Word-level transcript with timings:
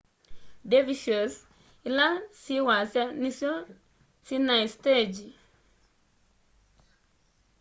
dervishes 0.69 1.33
ila 1.87 2.07
syi 2.41 2.57
wasya 2.67 3.03
nisyo 3.21 3.53
sinai 4.25 4.65
sitengyi 4.73 5.27